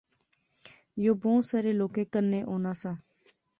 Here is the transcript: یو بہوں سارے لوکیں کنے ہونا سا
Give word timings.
یو 1.05 1.13
بہوں 1.21 1.39
سارے 1.49 1.71
لوکیں 1.79 2.09
کنے 2.13 2.39
ہونا 2.49 2.73
سا 2.81 2.91